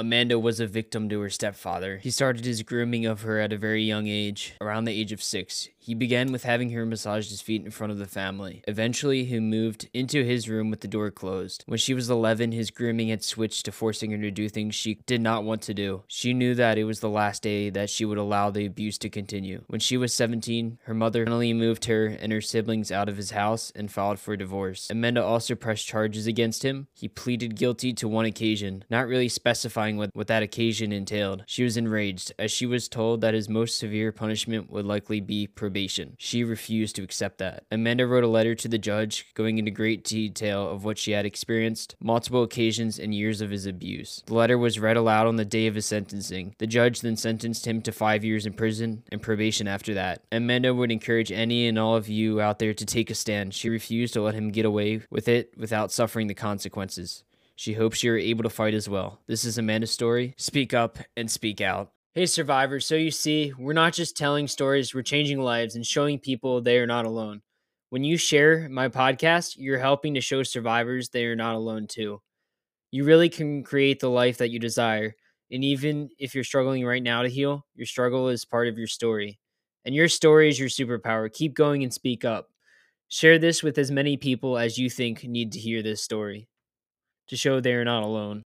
[0.00, 1.98] Amanda was a victim to her stepfather.
[1.98, 5.22] He started his grooming of her at a very young age, around the age of
[5.22, 5.68] six.
[5.82, 8.62] He began with having her massage his feet in front of the family.
[8.68, 11.64] Eventually, he moved into his room with the door closed.
[11.66, 14.96] When she was 11, his grooming had switched to forcing her to do things she
[15.06, 16.02] did not want to do.
[16.06, 19.08] She knew that it was the last day that she would allow the abuse to
[19.08, 19.64] continue.
[19.68, 23.30] When she was 17, her mother finally moved her and her siblings out of his
[23.30, 24.88] house and filed for divorce.
[24.90, 26.88] Amanda also pressed charges against him.
[26.94, 31.44] He pleaded guilty to one occasion, not really specifying what, what that occasion entailed.
[31.46, 35.46] She was enraged, as she was told that his most severe punishment would likely be
[35.46, 36.16] probation.
[36.18, 37.64] She refused to accept that.
[37.70, 41.26] Amanda wrote a letter to the judge, going into great detail of what she had
[41.26, 44.22] experienced, multiple occasions, and years of his abuse.
[44.26, 46.54] The letter was read aloud on the day of his sentencing.
[46.58, 50.22] The judge then sentenced him to five years in prison and probation after that.
[50.32, 53.54] Amanda would encourage any and all of you out there to take a stand.
[53.54, 57.24] She refused to let him get away with it without suffering the consequences.
[57.60, 59.20] She hopes you're able to fight as well.
[59.26, 60.32] This is Amanda's story.
[60.38, 61.92] Speak up and speak out.
[62.14, 62.86] Hey, survivors.
[62.86, 66.78] So you see, we're not just telling stories, we're changing lives and showing people they
[66.78, 67.42] are not alone.
[67.90, 72.22] When you share my podcast, you're helping to show survivors they are not alone too.
[72.92, 75.14] You really can create the life that you desire.
[75.50, 78.86] And even if you're struggling right now to heal, your struggle is part of your
[78.86, 79.38] story.
[79.84, 81.30] And your story is your superpower.
[81.30, 82.48] Keep going and speak up.
[83.08, 86.48] Share this with as many people as you think need to hear this story
[87.30, 88.44] to show they are not alone.